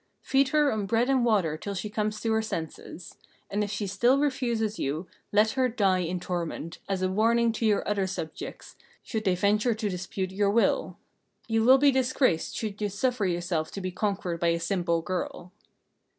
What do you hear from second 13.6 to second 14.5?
to be conquered by